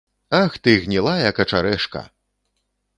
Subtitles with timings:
[0.39, 2.07] Ах ты, гнілая качарэжка!